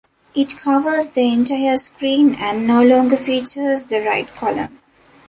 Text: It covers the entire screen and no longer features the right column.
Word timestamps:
It 0.33 0.57
covers 0.57 1.11
the 1.11 1.31
entire 1.31 1.77
screen 1.77 2.33
and 2.33 2.65
no 2.65 2.81
longer 2.81 3.15
features 3.15 3.83
the 3.85 3.99
right 3.99 4.27
column. 4.33 4.79